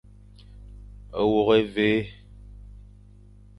[1.29, 1.89] Wôkh évi.